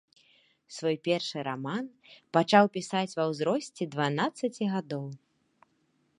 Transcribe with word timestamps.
Свой 0.77 0.95
першы 1.07 1.43
раман 1.47 1.85
пачаў 2.39 2.65
пісаць 2.79 3.15
ва 3.21 3.29
ўзросце 3.33 3.83
дванаццаці 3.97 4.63
гадоў. 4.75 5.05